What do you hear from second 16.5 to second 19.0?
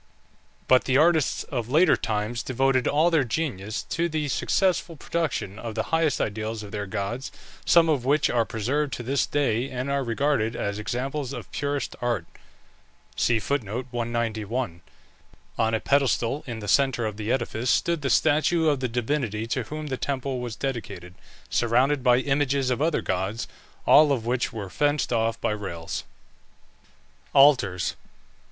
the centre of the edifice stood the statue of the